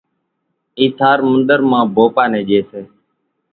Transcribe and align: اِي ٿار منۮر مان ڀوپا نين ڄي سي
اِي 0.79 0.85
ٿار 0.97 1.19
منۮر 1.29 1.59
مان 1.69 1.83
ڀوپا 1.95 2.23
نين 2.31 2.43
ڄي 2.47 2.59
سي 2.69 2.81